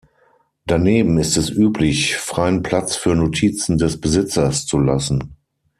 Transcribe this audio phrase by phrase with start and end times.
[0.65, 5.35] Daneben ist es üblich, freien Platz für Notizen des Besitzers zu lassen.